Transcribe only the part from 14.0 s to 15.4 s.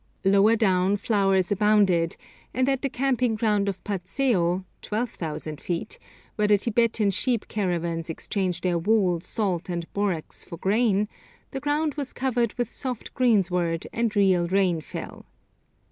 real rain fell.